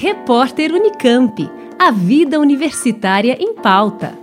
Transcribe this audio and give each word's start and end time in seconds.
Repórter 0.00 0.72
Unicamp. 0.72 1.50
A 1.76 1.90
vida 1.90 2.38
universitária 2.38 3.36
em 3.40 3.52
pauta. 3.52 4.16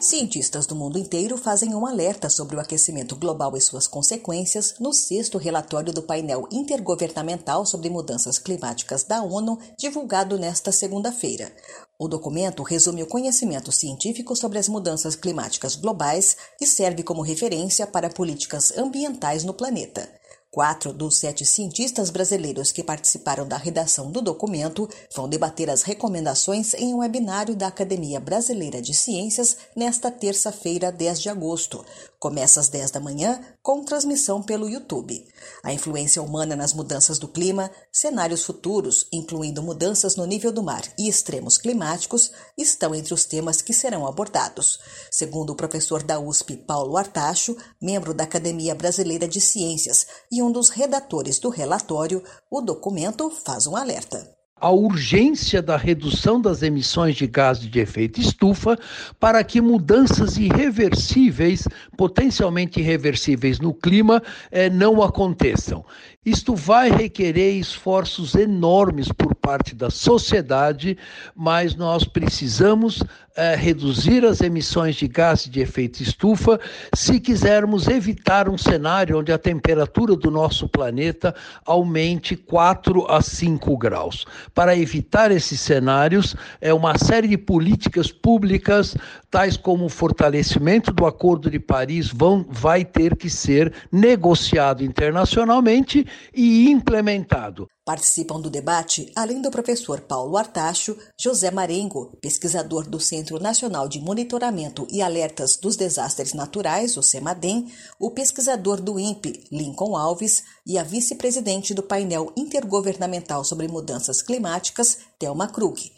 Cientistas 0.00 0.66
do 0.66 0.74
mundo 0.74 0.98
inteiro 0.98 1.36
fazem 1.36 1.74
um 1.74 1.84
alerta 1.84 2.30
sobre 2.30 2.56
o 2.56 2.60
aquecimento 2.60 3.14
global 3.14 3.54
e 3.58 3.60
suas 3.60 3.86
consequências 3.86 4.76
no 4.80 4.90
sexto 4.94 5.36
relatório 5.36 5.92
do 5.92 6.00
painel 6.00 6.48
intergovernamental 6.50 7.66
sobre 7.66 7.90
mudanças 7.90 8.38
climáticas 8.38 9.04
da 9.04 9.22
ONU, 9.22 9.58
divulgado 9.76 10.38
nesta 10.38 10.72
segunda-feira. 10.72 11.52
O 11.98 12.08
documento 12.08 12.62
resume 12.62 13.02
o 13.02 13.06
conhecimento 13.06 13.70
científico 13.70 14.34
sobre 14.34 14.58
as 14.58 14.66
mudanças 14.66 15.14
climáticas 15.14 15.76
globais 15.76 16.38
e 16.58 16.66
serve 16.66 17.02
como 17.02 17.20
referência 17.20 17.86
para 17.86 18.08
políticas 18.08 18.72
ambientais 18.78 19.44
no 19.44 19.52
planeta. 19.52 20.17
Quatro 20.50 20.94
dos 20.94 21.18
sete 21.18 21.44
cientistas 21.44 22.08
brasileiros 22.08 22.72
que 22.72 22.82
participaram 22.82 23.46
da 23.46 23.58
redação 23.58 24.10
do 24.10 24.22
documento 24.22 24.88
vão 25.14 25.28
debater 25.28 25.68
as 25.68 25.82
recomendações 25.82 26.72
em 26.72 26.94
um 26.94 27.00
webinário 27.00 27.54
da 27.54 27.66
Academia 27.66 28.18
Brasileira 28.18 28.80
de 28.80 28.94
Ciências 28.94 29.58
nesta 29.76 30.10
terça-feira, 30.10 30.90
10 30.90 31.20
de 31.20 31.28
agosto. 31.28 31.84
Começa 32.18 32.58
às 32.58 32.68
10 32.68 32.90
da 32.90 32.98
manhã, 32.98 33.40
com 33.62 33.84
transmissão 33.84 34.42
pelo 34.42 34.68
YouTube. 34.68 35.24
A 35.62 35.72
influência 35.72 36.20
humana 36.20 36.56
nas 36.56 36.74
mudanças 36.74 37.16
do 37.16 37.28
clima, 37.28 37.70
cenários 37.92 38.44
futuros, 38.44 39.06
incluindo 39.12 39.62
mudanças 39.62 40.16
no 40.16 40.26
nível 40.26 40.50
do 40.50 40.60
mar 40.60 40.82
e 40.98 41.08
extremos 41.08 41.56
climáticos, 41.56 42.32
estão 42.56 42.92
entre 42.92 43.14
os 43.14 43.24
temas 43.24 43.62
que 43.62 43.72
serão 43.72 44.04
abordados. 44.04 44.80
Segundo 45.12 45.50
o 45.50 45.56
professor 45.56 46.02
da 46.02 46.18
USP, 46.18 46.56
Paulo 46.56 46.96
Artacho, 46.96 47.56
membro 47.80 48.12
da 48.12 48.24
Academia 48.24 48.74
Brasileira 48.74 49.28
de 49.28 49.40
Ciências 49.40 50.06
e 50.32 50.42
um 50.42 50.50
dos 50.50 50.70
redatores 50.70 51.38
do 51.38 51.50
relatório, 51.50 52.24
o 52.50 52.60
documento 52.60 53.30
faz 53.30 53.68
um 53.68 53.76
alerta 53.76 54.37
a 54.60 54.70
urgência 54.70 55.62
da 55.62 55.76
redução 55.76 56.40
das 56.40 56.62
emissões 56.62 57.16
de 57.16 57.26
gases 57.26 57.70
de 57.70 57.80
efeito 57.80 58.20
estufa 58.20 58.78
para 59.18 59.42
que 59.44 59.60
mudanças 59.60 60.36
irreversíveis, 60.36 61.66
potencialmente 61.96 62.80
irreversíveis 62.80 63.58
no 63.58 63.72
clima, 63.72 64.22
eh, 64.50 64.70
não 64.70 65.02
aconteçam. 65.02 65.84
Isto 66.24 66.54
vai 66.54 66.90
requerer 66.90 67.54
esforços 67.54 68.34
enormes 68.34 69.10
por 69.10 69.34
parte 69.34 69.74
da 69.74 69.88
sociedade, 69.88 70.98
mas 71.34 71.74
nós 71.74 72.04
precisamos 72.04 73.02
eh, 73.34 73.54
reduzir 73.54 74.26
as 74.26 74.40
emissões 74.40 74.96
de 74.96 75.06
gases 75.06 75.48
de 75.48 75.60
efeito 75.60 76.02
estufa 76.02 76.60
se 76.92 77.20
quisermos 77.20 77.86
evitar 77.86 78.48
um 78.48 78.58
cenário 78.58 79.16
onde 79.16 79.32
a 79.32 79.38
temperatura 79.38 80.16
do 80.16 80.30
nosso 80.30 80.68
planeta 80.68 81.34
aumente 81.64 82.36
4 82.36 83.06
a 83.08 83.22
5 83.22 83.78
graus. 83.78 84.26
Para 84.54 84.76
evitar 84.76 85.30
esses 85.30 85.60
cenários, 85.60 86.36
é 86.60 86.72
uma 86.72 86.96
série 86.98 87.28
de 87.28 87.38
políticas 87.38 88.10
públicas, 88.10 88.96
tais 89.30 89.56
como 89.56 89.84
o 89.84 89.90
fortalecimento 89.90 90.92
do 90.92 91.06
Acordo 91.06 91.50
de 91.50 91.58
Paris, 91.58 92.08
vão, 92.08 92.46
vai 92.48 92.84
ter 92.84 93.16
que 93.16 93.28
ser 93.28 93.72
negociado 93.92 94.82
internacionalmente 94.82 96.06
e 96.34 96.70
implementado. 96.70 97.68
Participam 97.84 98.40
do 98.40 98.50
debate, 98.50 99.10
além 99.16 99.40
do 99.40 99.50
professor 99.50 100.00
Paulo 100.00 100.36
Artacho, 100.36 100.96
José 101.18 101.50
Marengo, 101.50 102.16
pesquisador 102.20 102.86
do 102.86 103.00
Centro 103.00 103.40
Nacional 103.40 103.88
de 103.88 103.98
Monitoramento 103.98 104.86
e 104.90 105.00
Alertas 105.00 105.56
dos 105.56 105.74
Desastres 105.74 106.34
Naturais, 106.34 106.96
o 106.98 107.02
CEMADEM, 107.02 107.72
o 107.98 108.10
pesquisador 108.10 108.80
do 108.80 108.98
INPE, 108.98 109.44
Lincoln 109.50 109.96
Alves, 109.96 110.42
e 110.66 110.78
a 110.78 110.82
vice-presidente 110.82 111.72
do 111.72 111.82
painel 111.82 112.30
intergovernamental 112.36 113.42
sobre 113.42 113.68
mudanças 113.68 114.20
climáticas, 114.20 114.98
Thelma 115.18 115.48
Krug. 115.48 115.90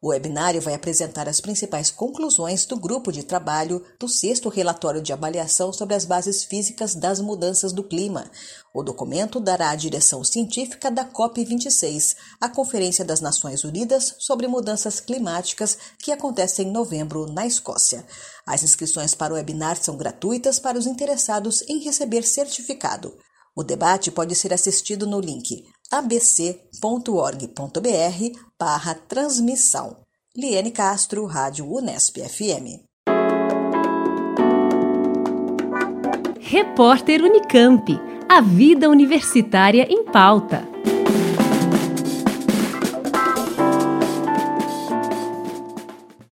O 0.00 0.10
webinário 0.10 0.60
vai 0.60 0.74
apresentar 0.74 1.28
as 1.28 1.40
principais 1.40 1.90
conclusões 1.90 2.64
do 2.64 2.76
grupo 2.76 3.10
de 3.10 3.24
trabalho 3.24 3.84
do 3.98 4.08
sexto 4.08 4.48
relatório 4.48 5.02
de 5.02 5.12
avaliação 5.12 5.72
sobre 5.72 5.96
as 5.96 6.04
bases 6.04 6.44
físicas 6.44 6.94
das 6.94 7.18
mudanças 7.18 7.72
do 7.72 7.82
clima. 7.82 8.30
O 8.72 8.84
documento 8.84 9.40
dará 9.40 9.70
a 9.70 9.74
direção 9.74 10.22
científica 10.22 10.88
da 10.88 11.04
COP26, 11.04 12.14
a 12.40 12.48
Conferência 12.48 13.04
das 13.04 13.20
Nações 13.20 13.64
Unidas 13.64 14.14
sobre 14.20 14.46
Mudanças 14.46 15.00
Climáticas, 15.00 15.76
que 15.98 16.12
acontece 16.12 16.62
em 16.62 16.70
novembro 16.70 17.26
na 17.26 17.44
Escócia. 17.44 18.06
As 18.46 18.62
inscrições 18.62 19.16
para 19.16 19.32
o 19.32 19.36
webinar 19.36 19.82
são 19.82 19.96
gratuitas 19.96 20.60
para 20.60 20.78
os 20.78 20.86
interessados 20.86 21.62
em 21.62 21.82
receber 21.82 22.22
certificado. 22.22 23.18
O 23.52 23.64
debate 23.64 24.12
pode 24.12 24.36
ser 24.36 24.54
assistido 24.54 25.08
no 25.08 25.18
link 25.18 25.64
abc.org.br 25.90 27.48
barra 28.58 28.94
transmissão. 28.94 29.96
Liane 30.36 30.70
Castro, 30.70 31.24
Rádio 31.24 31.66
Unesp 31.66 32.18
FM. 32.18 32.84
Repórter 36.38 37.22
Unicamp. 37.22 37.98
A 38.28 38.42
vida 38.42 38.90
universitária 38.90 39.86
em 39.90 40.04
pauta. 40.04 40.67